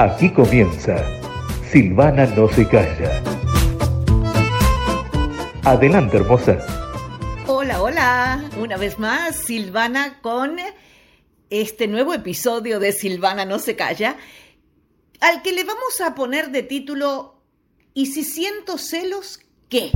[0.00, 0.96] Aquí comienza
[1.70, 3.22] Silvana no se calla.
[5.62, 6.56] Adelante, hermosa.
[7.46, 8.50] Hola, hola.
[8.58, 10.56] Una vez más, Silvana con
[11.50, 14.16] este nuevo episodio de Silvana no se calla,
[15.20, 17.42] al que le vamos a poner de título
[17.92, 19.90] ¿Y si siento celos, qué?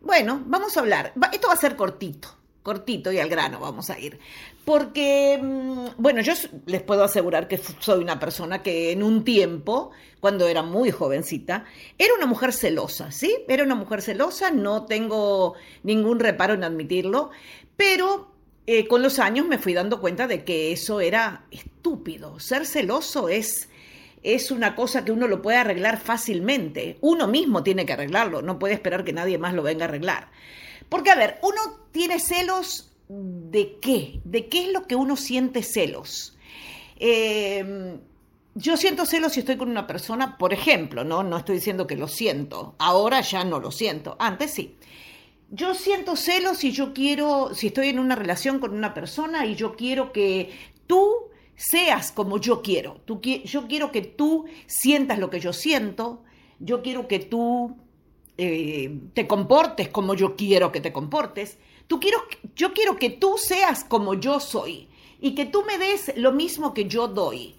[0.00, 1.14] Bueno, vamos a hablar.
[1.32, 2.35] Esto va a ser cortito
[2.66, 4.18] cortito y al grano vamos a ir.
[4.64, 6.32] Porque, mm, bueno, yo
[6.66, 11.64] les puedo asegurar que soy una persona que en un tiempo, cuando era muy jovencita,
[11.96, 13.32] era una mujer celosa, ¿sí?
[13.46, 15.54] Era una mujer celosa, no tengo
[15.84, 17.30] ningún reparo en admitirlo,
[17.76, 18.32] pero
[18.66, 22.40] eh, con los años me fui dando cuenta de que eso era estúpido.
[22.40, 23.68] Ser celoso es
[24.24, 26.98] es una cosa que uno lo puede arreglar fácilmente.
[27.00, 30.30] Uno mismo tiene que arreglarlo, no puede esperar que nadie más lo venga a arreglar.
[30.88, 34.20] Porque, a ver, uno tiene celos de qué?
[34.24, 36.36] ¿De qué es lo que uno siente celos?
[36.98, 37.98] Em,
[38.54, 41.22] yo siento celos si estoy con una persona, por ejemplo, ¿no?
[41.22, 42.74] No estoy diciendo que lo siento.
[42.78, 44.16] Ahora ya no lo siento.
[44.18, 44.76] Antes sí.
[45.50, 49.54] Yo siento celos si yo quiero, si estoy en una relación con una persona y
[49.54, 50.50] yo quiero que
[50.86, 51.14] tú
[51.54, 53.00] seas como yo quiero.
[53.04, 56.22] Tú, yo quiero que tú sientas lo que yo siento.
[56.58, 57.76] Yo quiero que tú
[58.38, 61.58] eh, te comportes como yo quiero que te comportes.
[61.86, 62.18] Tú quiero,
[62.54, 64.88] yo quiero que tú seas como yo soy
[65.20, 67.54] y que tú me des lo mismo que yo doy.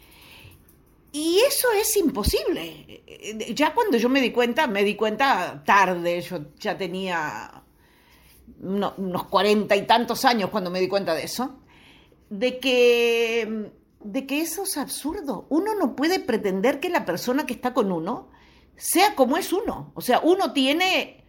[1.11, 3.03] Y eso es imposible.
[3.55, 7.63] Ya cuando yo me di cuenta, me di cuenta tarde, yo ya tenía
[8.61, 11.59] unos cuarenta y tantos años cuando me di cuenta de eso,
[12.29, 13.71] de que,
[14.03, 15.47] de que eso es absurdo.
[15.49, 18.29] Uno no puede pretender que la persona que está con uno
[18.77, 19.91] sea como es uno.
[19.95, 21.25] O sea, uno tiene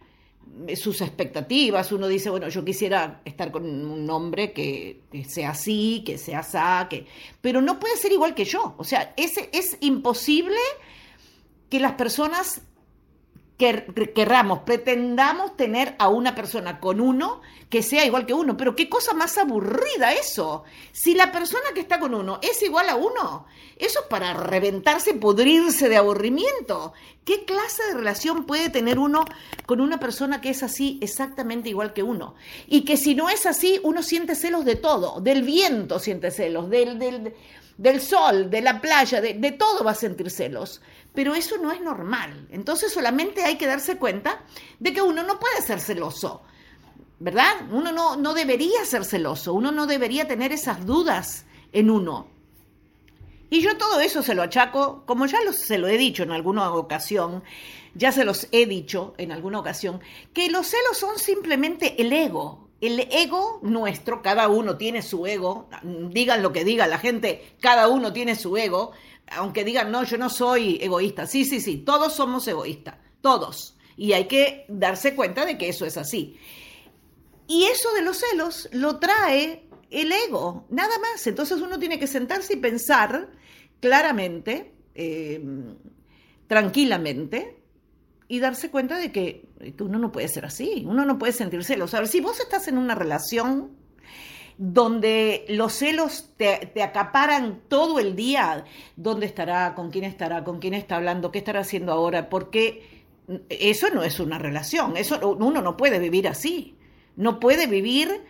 [0.75, 6.17] sus expectativas, uno dice, bueno, yo quisiera estar con un hombre que, sea así, que
[6.17, 7.05] sea así, que...
[7.41, 8.75] pero no puede ser igual que yo.
[8.77, 10.57] O sea, es, es imposible
[11.69, 12.61] que las personas
[13.59, 18.55] que querramos, pretendamos tener a una persona con uno que sea igual que uno.
[18.55, 20.63] Pero qué cosa más aburrida eso.
[20.93, 25.13] Si la persona que está con uno es igual a uno, eso es para reventarse,
[25.13, 26.93] pudrirse de aburrimiento.
[27.25, 29.25] ¿Qué clase de relación puede tener uno
[29.65, 32.35] con una persona que es así exactamente igual que uno?
[32.65, 36.69] Y que si no es así, uno siente celos de todo, del viento siente celos,
[36.69, 37.35] del, del,
[37.79, 40.81] del sol, de la playa, de, de todo va a sentir celos
[41.13, 42.47] pero eso no es normal.
[42.51, 44.41] Entonces solamente hay que darse cuenta
[44.79, 46.43] de que uno no puede ser celoso,
[47.19, 47.67] ¿verdad?
[47.71, 52.27] Uno no, no debería ser celoso, uno no debería tener esas dudas en uno.
[53.49, 56.71] Y yo todo eso se lo achaco, como ya se lo he dicho en alguna
[56.71, 57.43] ocasión,
[57.95, 59.99] ya se los he dicho en alguna ocasión,
[60.33, 62.68] que los celos son simplemente el ego.
[62.81, 67.89] El ego nuestro, cada uno tiene su ego, digan lo que diga la gente, cada
[67.89, 68.93] uno tiene su ego,
[69.31, 71.27] aunque digan, no, yo no soy egoísta.
[71.27, 73.75] Sí, sí, sí, todos somos egoístas, todos.
[73.97, 76.37] Y hay que darse cuenta de que eso es así.
[77.47, 81.25] Y eso de los celos lo trae el ego, nada más.
[81.27, 83.29] Entonces uno tiene que sentarse y pensar
[83.81, 85.41] claramente, eh,
[86.47, 87.58] tranquilamente,
[88.31, 91.95] y darse cuenta de que, uno no puede ser así, uno no puede sentir celos.
[91.95, 93.71] A ver, si vos estás en una relación
[94.55, 100.75] donde los celos te, acaparan todo el día, dónde estará, con quién estará, con quién
[100.75, 103.03] está hablando, qué estará haciendo ahora, porque
[103.49, 106.77] eso no es una relación, eso uno no puede vivir así,
[107.15, 108.21] no puede vivir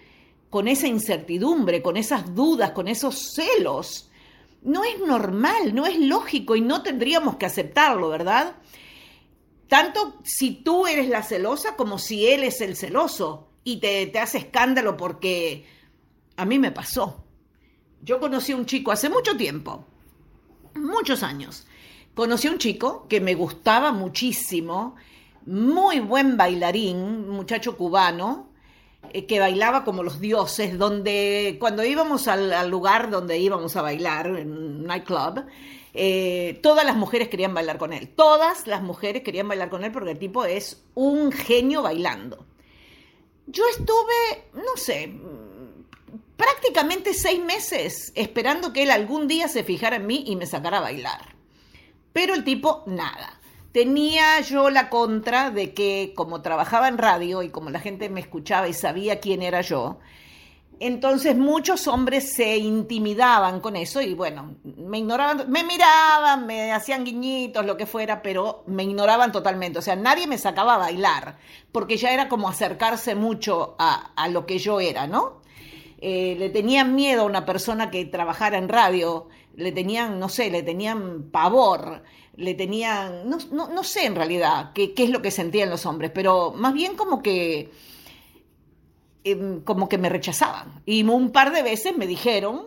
[0.49, 4.09] con esa incertidumbre, con esas dudas, con esos celos.
[4.61, 8.55] No es normal, no es lógico y no tendríamos que aceptarlo, ¿verdad?
[9.69, 14.19] Tanto si tú eres la celosa como si él es el celoso y te, te
[14.19, 15.65] hace escándalo porque
[16.35, 17.23] a mí me pasó.
[18.01, 19.85] Yo conocí a un chico hace mucho tiempo,
[20.73, 21.67] muchos años.
[22.15, 24.95] Conocí a un chico que me gustaba muchísimo,
[25.45, 28.48] muy buen bailarín, muchacho cubano,
[29.27, 34.51] que bailaba como los dioses, donde cuando íbamos al, lugar donde íbamos a bailar, en
[34.51, 35.45] un nightclub,
[35.93, 38.09] eh, todas las mujeres querían bailar con él.
[38.09, 42.45] Todas las mujeres querían bailar con él porque el tipo es un genio bailando.
[43.47, 45.11] Yo estuve, no sé,
[46.37, 50.77] prácticamente seis meses esperando que él algún día se fijara en mí y me sacara
[50.77, 51.35] a bailar.
[52.13, 53.38] Pero el tipo, nada.
[53.71, 58.19] Tenía yo la contra de que como trabajaba en radio y como la gente me
[58.19, 59.99] escuchaba y sabía quién era yo,
[60.79, 67.03] entonces muchos hombres se intimidaban con eso y bueno, me ignoraban, me miraban, me hacían
[67.03, 69.79] guiñitos, lo que fuera, pero me ignoraban totalmente.
[69.79, 71.37] O sea, nadie me sacaba a bailar,
[71.71, 75.39] porque ya era como acercarse mucho a, a lo que yo era, ¿no?
[76.01, 80.49] eh, le tenían miedo a una persona que trabajara en radio, le tenían, no sé,
[80.49, 82.03] le tenían pavor,
[82.39, 85.85] le tenían, no, no, no sé en realidad qué, qué, es lo que sentían los
[85.85, 87.69] hombres, pero más bien como que,
[89.25, 90.81] eh, como que me rechazaban.
[90.85, 92.65] Y un par de veces me dijeron,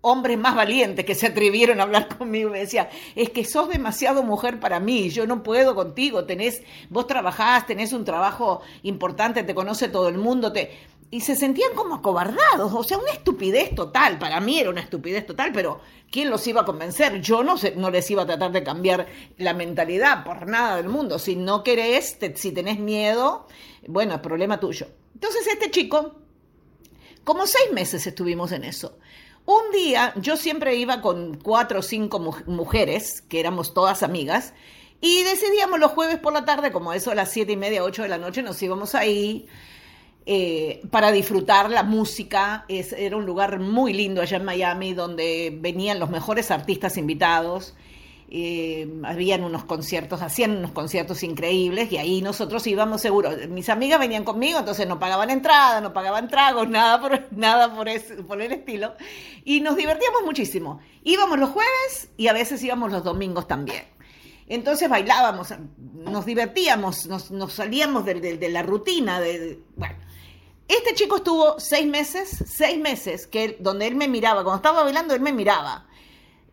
[0.00, 4.24] hombres más valientes que se atrevieron a hablar conmigo me decían, es que sos demasiado
[4.24, 9.54] mujer para mí, yo no puedo contigo, tenés, vos trabajás, tenés un trabajo importante, te
[9.54, 10.97] conoce todo el mundo, te...
[11.10, 15.26] y se sentían como acobardados, o sea, una estupidez total, para mí era una estupidez
[15.26, 17.20] total, pero ¿quién los iba a convencer?
[17.22, 19.06] Yo no, sé, no les iba a tratar de cambiar
[19.38, 23.46] la mentalidad por nada del mundo, si no querés, te, si tenés miedo,
[23.86, 24.86] bueno, es problema tuyo.
[25.14, 26.16] Entonces este chico,
[27.24, 28.98] como seis meses estuvimos en eso.
[29.46, 34.52] Un día yo siempre iba con cuatro o cinco mujeres, que éramos todas amigas,
[35.00, 38.02] y decidíamos los jueves por la tarde, como eso a las siete y media, ocho
[38.02, 39.46] de la noche, nos íbamos ahí
[40.30, 42.66] eh, para disfrutar la música.
[42.68, 47.74] Era un lugar muy lindo allá en Miami, donde venían los mejores artistas invitados.
[48.28, 53.48] Eh, habían unos conciertos, hacían unos conciertos increíbles y ahí nosotros íbamos seguros.
[53.48, 57.88] Mis amigas venían conmigo, entonces no pagaban entrada, no pagaban tragos, nada por, nada por,
[57.88, 58.96] ese, por el estilo.
[59.46, 60.78] Y nos divertíamos muchísimo.
[61.04, 63.84] Íbamos los jueves y a veces íbamos los domingos también.
[64.46, 65.54] Entonces bailábamos,
[65.94, 69.20] nos divertíamos, nos, nos salíamos de, de, de, la rutina.
[69.20, 69.94] De, bueno,
[70.68, 75.14] este chico estuvo seis meses, seis meses, que donde él me miraba, cuando estaba bailando,
[75.14, 75.88] él me miraba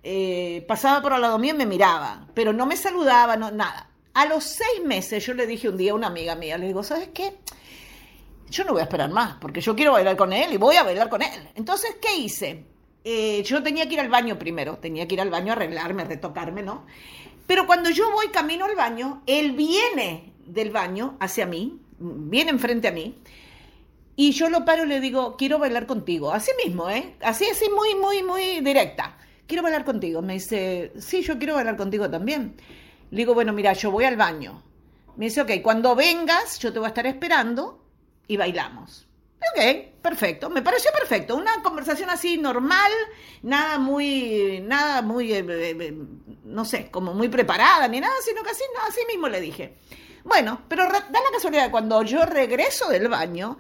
[0.07, 3.89] eh, pasaba por al lado mío y me miraba, pero no me saludaba, no, nada.
[4.13, 6.83] A los seis meses yo le dije un día a una amiga mía, le digo,
[6.83, 7.38] ¿sabes qué?
[8.51, 10.83] Yo no voy a esperar más, porque yo quiero bailar con él y voy a
[10.83, 11.50] bailar con él.
[11.56, 12.65] Entonces, ¿qué hice?
[13.03, 16.03] Eh, yo tenía que ir al baño primero, tenía que ir al baño a arreglarme,
[16.03, 16.85] a retocarme, ¿no?
[17.47, 22.89] Pero cuando yo voy camino al baño, él viene del baño hacia mí, viene enfrente
[22.89, 23.17] a mí,
[24.15, 26.31] y yo lo paro y le digo, quiero bailar contigo.
[26.31, 27.15] Así mismo, ¿eh?
[27.21, 29.17] Así, así, muy, muy, muy directa
[29.47, 30.21] quiero bailar contigo.
[30.21, 32.56] Me dice, sí, yo quiero bailar contigo también.
[33.12, 34.62] Le digo, bueno, mira, yo voy al baño.
[35.15, 37.83] Me dice, ok, cuando vengas, yo te voy a estar esperando
[38.27, 39.07] y bailamos.
[39.53, 41.35] Ok, perfecto, me pareció perfecto.
[41.35, 42.91] Una conversación así normal,
[43.44, 45.94] nada muy, nada muy, eh, eh, eh,
[46.44, 49.77] no sé, como muy preparada ni nada, sino que así, no, así mismo le dije.
[50.23, 53.59] Bueno, pero da la casualidad, cuando yo regreso del baño,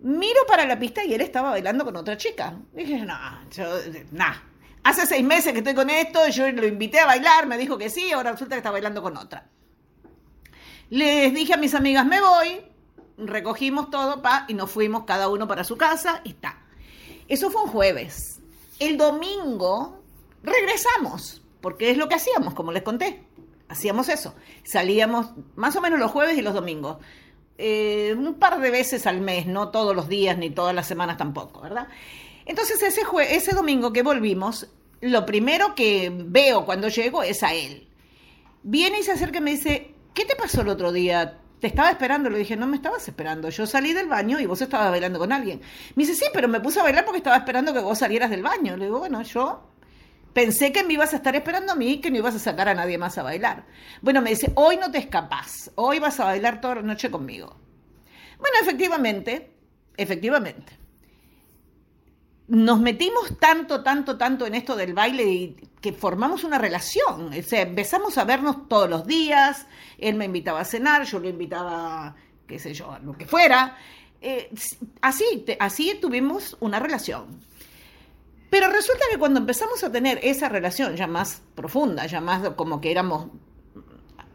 [0.00, 2.58] miro para la pista y él estaba bailando con otra chica.
[2.72, 3.14] Dije, no,
[3.50, 3.64] yo,
[4.12, 4.42] nada,
[4.86, 7.90] Hace seis meses que estoy con esto, yo lo invité a bailar, me dijo que
[7.90, 9.48] sí, ahora resulta que está bailando con otra.
[10.90, 12.60] Les dije a mis amigas, me voy,
[13.18, 16.62] recogimos todo pa, y nos fuimos cada uno para su casa y está.
[17.26, 18.40] Eso fue un jueves.
[18.78, 20.04] El domingo
[20.44, 23.26] regresamos, porque es lo que hacíamos, como les conté.
[23.68, 24.36] Hacíamos eso.
[24.62, 26.98] Salíamos más o menos los jueves y los domingos.
[27.58, 31.16] Eh, un par de veces al mes, no todos los días ni todas las semanas
[31.16, 31.88] tampoco, ¿verdad?
[32.44, 34.68] Entonces ese, ese domingo que volvimos,
[35.00, 37.88] lo primero que veo cuando llego es a él.
[38.62, 41.38] Viene y se acerca y me dice, ¿qué te pasó el otro día?
[41.60, 42.28] Te estaba esperando.
[42.28, 43.48] Le dije, no me estabas esperando.
[43.48, 45.60] Yo salí del baño y vos estabas bailando con alguien.
[45.94, 48.42] Me dice, sí, pero me puse a bailar porque estaba esperando que vos salieras del
[48.42, 48.76] baño.
[48.76, 49.62] Le digo, bueno, yo
[50.36, 52.74] pensé que me ibas a estar esperando a mí que no ibas a sacar a
[52.74, 53.64] nadie más a bailar.
[54.02, 55.70] Bueno, me dice, hoy no te escapas.
[55.76, 57.56] Hoy vas a bailar toda la noche conmigo.
[58.38, 59.50] Bueno, efectivamente,
[59.96, 60.78] efectivamente
[62.48, 67.32] nos metimos tanto, tanto, tanto en esto del baile y que formamos una relación.
[67.32, 69.66] O sea, empezamos a vernos todos los días,
[69.98, 72.14] él me invitaba a cenar, yo lo invitaba,
[72.46, 73.76] qué sé yo, a lo que fuera.
[74.20, 74.50] Eh,
[75.00, 77.40] así, así tuvimos una relación.
[78.50, 82.80] Pero resulta que cuando empezamos a tener esa relación ya más profunda, ya más como
[82.80, 83.28] que éramos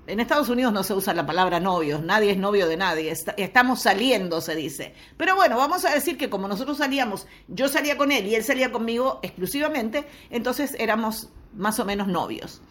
[0.07, 3.81] en Estados Unidos no se usa la palabra novios, nadie es novio de nadie, estamos
[3.81, 4.93] saliendo, se dice.
[5.15, 8.43] Pero bueno, vamos a decir que como nosotros salíamos, yo salía con él y él
[8.43, 12.61] salía conmigo exclusivamente, entonces éramos más o menos novios.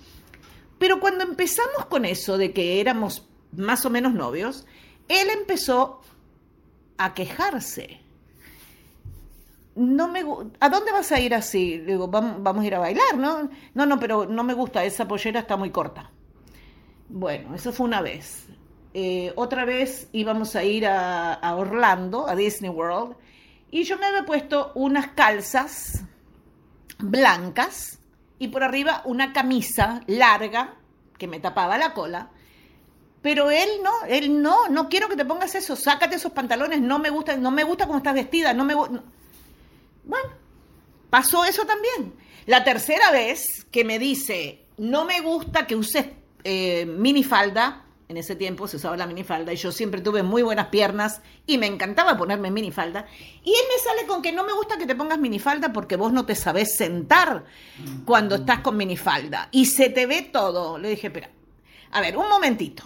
[0.79, 4.67] Pero cuando empezamos con eso de que éramos más o menos novios,
[5.09, 6.03] él empezó
[6.99, 8.01] a quejarse.
[9.75, 10.25] No me,
[10.59, 11.79] ¿A dónde vas a ir así?
[11.79, 13.49] Le digo, vamos, vamos a ir a bailar, ¿no?
[13.75, 16.11] No, no, pero no me gusta, esa pollera está muy corta.
[17.09, 18.47] Bueno, eso fue una vez.
[18.93, 23.17] Eh, otra vez íbamos a ir a, Orlando, a Disney World,
[23.71, 26.05] y yo me había puesto unas calzas
[26.99, 28.01] blancas
[28.39, 30.75] y por arriba una camisa larga
[31.19, 32.31] que me tapaba la cola.
[33.23, 36.99] Pero él no, él no, no quiero que te pongas eso, sácate esos pantalones, no
[36.99, 39.03] me gusta, no me gusta cómo estás vestida, no me gusta.
[40.05, 40.31] Bueno,
[41.11, 42.15] pasó eso también.
[42.47, 46.07] La tercera vez que me dice, no me gusta que uses
[46.45, 50.67] eh, minifalda en ese tiempo se usaba la minifalda y yo siempre tuve muy buenas
[50.67, 53.07] piernas y me encantaba ponerme minifalda.
[53.45, 56.13] Y él me sale con que no me gusta que te pongas minifalda porque vos
[56.13, 57.45] no te sabés sentar
[58.05, 60.77] cuando estás con minifalda y se te ve todo.
[60.77, 61.31] Le dije, espera,
[61.93, 62.83] a ver, un momentito.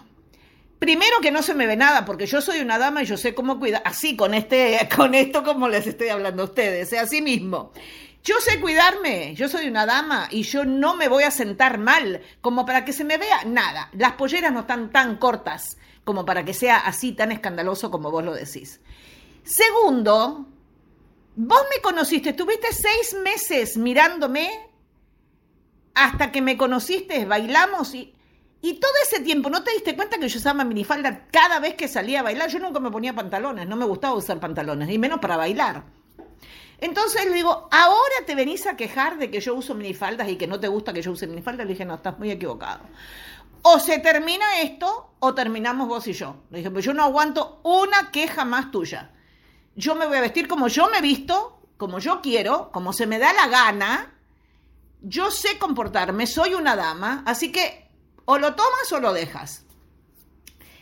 [0.85, 3.35] Primero que no se me ve nada, porque yo soy una dama y yo sé
[3.35, 6.99] cómo cuidar, así con este, con esto como les estoy hablando a ustedes, ¿eh?
[6.99, 7.73] así mismo.
[8.23, 12.21] Yo sé cuidarme, yo soy una dama y yo no me voy a sentar mal
[12.43, 13.89] como para que se me vea nada.
[13.95, 18.23] Las polleras no están tan cortas como para que sea así tan escandaloso como vos
[18.23, 18.83] lo decís.
[19.43, 20.47] Segundo,
[21.35, 24.51] vos me conociste, estuviste seis meses mirándome
[25.95, 28.14] hasta que me conociste, bailamos y,
[28.65, 31.87] y todo ese tiempo, ¿no te diste cuenta que yo usaba minifalda cada vez que
[31.87, 32.49] salía a bailar?
[32.49, 35.85] Yo nunca me ponía pantalones, no me gustaba usar pantalones, ni menos para bailar.
[36.79, 40.47] Entonces le digo, ahora te venís a quejar de que yo uso minifaldas y que
[40.47, 41.67] no te gusta que yo use minifaldas.
[41.67, 42.85] Le dije, no, estás muy equivocado.
[43.61, 46.45] O se termina esto o terminamos vos y yo.
[46.49, 49.11] Le dije, pues yo no aguanto una queja más tuya.
[49.77, 53.19] Yo me voy a vestir como yo me visto, como yo quiero, como se me
[53.19, 54.15] da la gana.
[55.03, 57.84] Yo sé comportarme, soy una dama, así que
[58.25, 59.65] o lo tomas o lo dejas.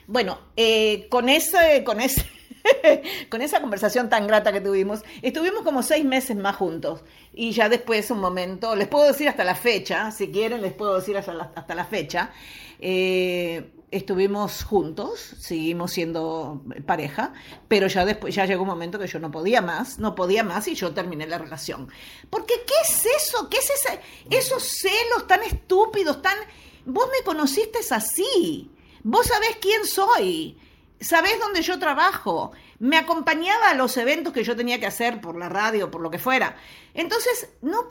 [0.06, 2.24] Bueno, eh, con ese, con ese
[3.28, 7.02] con esa conversación tan grata que tuvimos, estuvimos como seis meses más juntos.
[7.32, 10.96] Y ya después, un momento, les puedo decir hasta la fecha, si quieren, les puedo
[10.96, 12.30] decir hasta la, fecha.
[12.78, 17.32] Eh, estuvimos juntos, seguimos siendo pareja,
[17.68, 20.66] pero ya después ya llegó un momento que yo no podía más, no podía más
[20.68, 21.88] y yo terminé la relación.
[22.30, 23.48] Porque ¿qué es eso?
[23.48, 26.36] ¿Qué es ese, esos celos tan estúpidos, tan
[26.84, 28.70] vos me conociste así?
[29.02, 30.56] Vos sabés quién soy
[31.02, 35.36] sabés dónde yo trabajo, me acompañaba a los eventos que yo tenía que hacer por
[35.36, 36.56] la radio, por lo que fuera.
[36.94, 37.86] Entonces, no,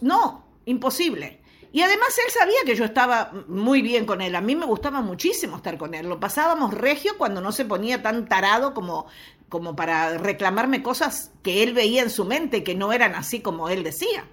[0.00, 1.40] no, imposible.
[1.72, 4.34] Y además él sabía que yo estaba muy bien con él.
[4.34, 6.08] A mí me gustaba muchísimo estar con él.
[6.08, 9.06] Lo pasábamos regio cuando no se ponía tan tarado como,
[9.48, 13.68] como para reclamarme cosas que él veía en su mente que no eran así como
[13.68, 14.24] él decía.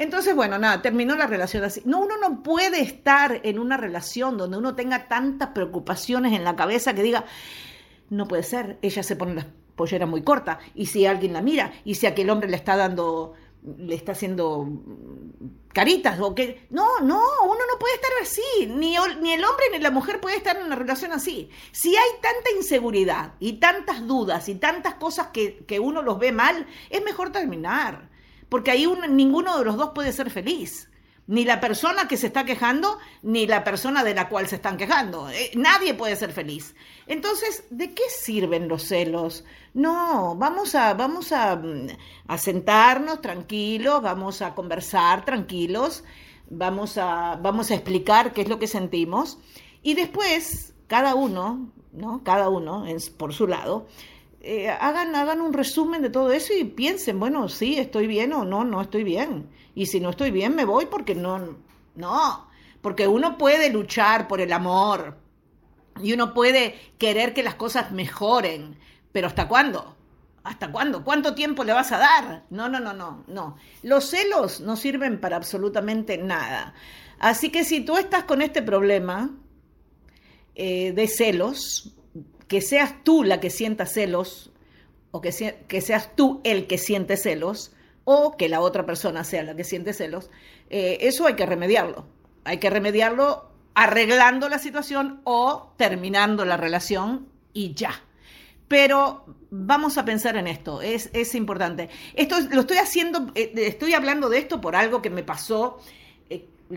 [0.00, 1.82] Entonces, bueno, nada, terminó la relación así.
[1.84, 6.56] No, uno no puede estar en una relación donde uno tenga tantas preocupaciones en la
[6.56, 7.26] cabeza que diga,
[8.08, 11.74] no puede ser, ella se pone la pollera muy corta, y si alguien la mira,
[11.84, 13.34] y si aquel hombre le está dando,
[13.76, 14.66] le está haciendo
[15.74, 16.66] caritas, o que...
[16.70, 20.38] No, no, uno no puede estar así, ni, ni el hombre ni la mujer puede
[20.38, 21.50] estar en una relación así.
[21.72, 26.32] Si hay tanta inseguridad y tantas dudas y tantas cosas que, que uno los ve
[26.32, 28.08] mal, es mejor terminar
[28.50, 30.90] porque ahí ninguno de los dos puede ser feliz.
[31.26, 34.76] Ni la persona que se está quejando, ni la persona de la cual se están
[34.76, 35.30] quejando.
[35.30, 36.74] Eh, nadie puede ser feliz.
[37.06, 39.44] Entonces, ¿de qué sirven los celos?
[39.72, 41.86] No, vamos a, vamos a, mm,
[42.26, 46.02] a sentarnos tranquilos, vamos a conversar tranquilos,
[46.50, 49.38] vamos a, vamos a explicar qué es lo que sentimos
[49.82, 52.22] y después cada uno, ¿no?
[52.24, 52.84] Cada uno
[53.16, 53.86] por su lado,
[54.42, 58.44] eh, hagan, hagan un resumen de todo eso y piensen, bueno, sí, estoy bien o
[58.44, 59.50] no, no estoy bien.
[59.74, 61.58] Y si no estoy bien, me voy porque no,
[61.94, 62.48] no,
[62.80, 65.18] porque uno puede luchar por el amor
[66.02, 68.78] y uno puede querer que las cosas mejoren,
[69.12, 69.96] pero ¿hasta cuándo?
[70.42, 71.04] ¿Hasta cuándo?
[71.04, 72.44] ¿Cuánto tiempo le vas a dar?
[72.48, 73.56] No, no, no, no, no.
[73.82, 76.72] Los celos no sirven para absolutamente nada.
[77.18, 79.30] Así que si tú estás con este problema
[80.54, 81.94] eh, de celos,
[82.50, 84.50] que seas tú la que sienta celos,
[85.12, 85.30] o que,
[85.68, 87.70] que, seas tú el que siente celos,
[88.02, 90.30] o que la otra persona sea la que siente celos,
[90.68, 92.08] eh, eso hay que remediarlo.
[92.42, 98.02] Hay que remediarlo arreglando la situación o terminando la relación y ya.
[98.66, 101.88] Pero vamos a pensar en esto, es, es importante.
[102.14, 105.78] Esto lo estoy haciendo, eh, estoy hablando de esto por algo que me pasó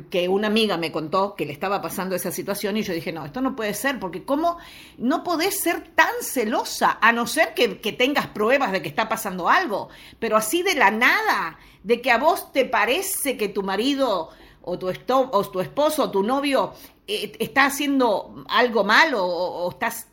[0.09, 3.25] que una amiga me contó que le estaba pasando esa situación y yo dije, no,
[3.25, 4.57] esto no puede ser, porque ¿cómo
[4.97, 9.49] no podés ser tan celosa a no ser que, tengas pruebas de que está pasando
[9.49, 9.89] algo?
[10.19, 14.29] Pero así de la nada, de que a vos te parece que tu marido
[14.63, 16.73] o tu, o tu esposo o tu novio
[17.07, 20.07] eh, está haciendo algo malo o, o estás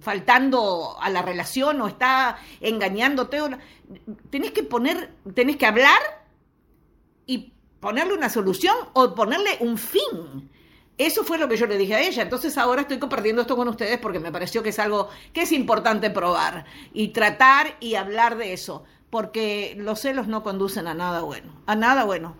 [0.00, 3.40] faltando a la relación o está engañándote,
[4.30, 6.00] tenés que poner, tenés que hablar
[7.26, 10.50] y ponerle una solución o ponerle un fin.
[10.98, 12.22] Eso fue lo que yo le dije a ella.
[12.22, 15.52] Entonces ahora estoy compartiendo esto con ustedes porque me pareció que es algo que es
[15.52, 21.22] importante probar y tratar y hablar de eso, porque los celos no conducen a nada
[21.22, 22.36] bueno, a nada bueno.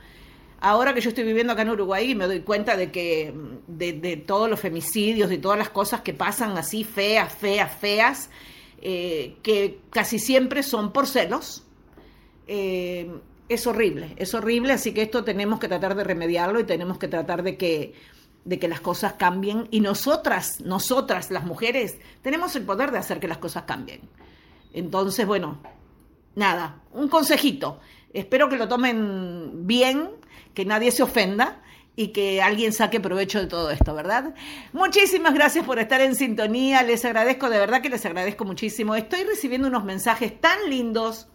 [0.63, 3.33] Ahora que yo estoy viviendo acá en Uruguay me doy cuenta de que
[3.67, 8.29] de, todos los femicidios, de todas las cosas que pasan así feas, feas, feas,
[8.83, 11.65] eh, que casi siempre son por celos.
[12.47, 13.11] Eh,
[13.51, 17.09] es horrible, es horrible, así que esto tenemos que tratar de remediarlo y tenemos que
[17.09, 17.95] tratar de que,
[18.45, 23.19] de que las cosas cambien y nosotras, nosotras las mujeres, tenemos el poder de hacer
[23.19, 24.03] que las cosas cambien.
[24.73, 25.59] Entonces, bueno,
[26.37, 27.81] nada, un consejito.
[28.15, 30.11] Espero que lo tomen bien,
[30.55, 31.61] que nadie se ofenda
[31.97, 34.33] y que alguien saque provecho de todo esto, ¿verdad?
[34.73, 38.95] Muchísimas gracias por estar en sintonía, les agradezco, de verdad que les agradezco muchísimo.
[38.95, 41.27] Estoy recibiendo unos mensajes tan lindos,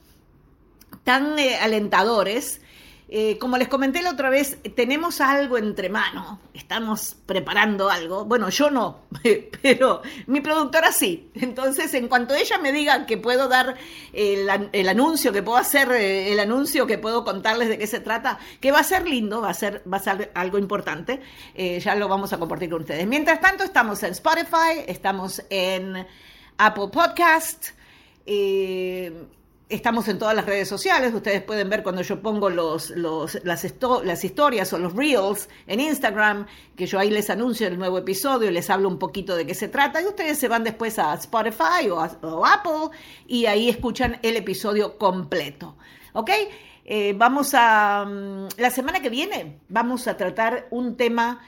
[1.06, 2.60] tan eh, alentadores
[3.08, 8.26] eh, como les comenté la otra vez, tenemos algo entre manos, estamos preparando algo.
[8.26, 9.02] Bueno, yo no,
[9.62, 11.30] pero mi productora sí.
[11.36, 13.76] Entonces, en cuanto ella me diga que puedo dar
[14.12, 18.40] el, anuncio, que puedo hacer eh, el anuncio, que puedo contarles de qué se trata,
[18.60, 21.22] que va a ser lindo, va a ser, va a ser algo importante,
[21.56, 23.06] ya lo vamos a compartir con ustedes.
[23.06, 26.08] Mientras tanto, estamos en Spotify, estamos en
[26.58, 27.70] Apple Podcast.
[29.68, 34.24] Estamos en todas las redes sociales, ustedes pueden ver cuando yo pongo los, las, las,
[34.24, 36.46] historias o los reels en Instagram,
[36.76, 39.56] que yo ahí les anuncio el nuevo episodio y les hablo un poquito de qué
[39.56, 42.96] se trata, y ustedes se van después a Spotify o, Apple
[43.26, 45.78] y ahí escuchan el episodio completo.
[46.14, 46.30] ¿Ok?
[46.86, 51.42] Eh, vamos a, mm, la semana que viene vamos a tratar un tema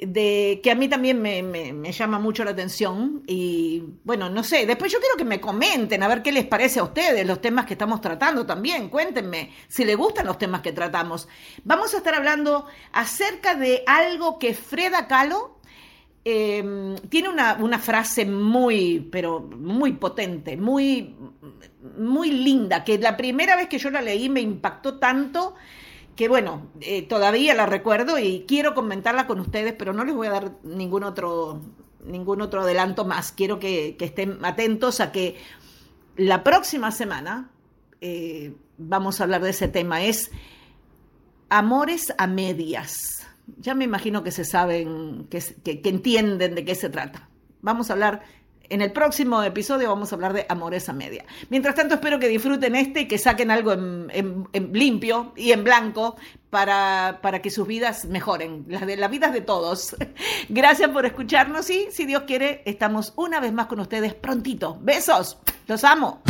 [0.00, 4.92] de que a mí también me, llama mucho la atención y bueno, no sé, después
[4.92, 7.74] yo quiero que me comenten a ver qué les parece a ustedes los temas que
[7.74, 11.28] estamos tratando también, cuéntenme si les gustan los temas que tratamos.
[11.62, 15.58] Vamos a estar hablando acerca de algo que Freda Kahlo
[16.24, 21.14] em, tiene una, una, frase muy, pero muy potente, muy,
[21.98, 25.54] muy linda, que la primera vez que yo la leí me impactó tanto
[26.16, 30.28] que bueno, eh, todavía la recuerdo y quiero comentarla con ustedes, pero no les voy
[30.28, 31.60] a dar ningún otro,
[32.04, 33.32] ningún otro adelanto más.
[33.32, 35.36] Quiero que, estén atentos a que
[36.16, 37.50] la próxima semana
[38.00, 40.04] eh, vamos a hablar de ese tema.
[40.04, 40.30] Es
[41.48, 43.26] amores a medias.
[43.58, 47.28] Ya me imagino que se saben, que, que entienden de qué se trata.
[47.60, 48.22] Vamos a hablar
[48.68, 51.24] en el próximo episodio vamos a hablar de amores a media.
[51.50, 56.16] Mientras tanto, espero que disfruten este y que saquen algo en, limpio y en blanco
[56.50, 59.96] para, para, que sus vidas mejoren, las de las vidas de todos.
[60.48, 64.78] Gracias por escucharnos y, si Dios quiere, estamos una vez más con ustedes prontito.
[64.80, 66.22] Besos, los amo.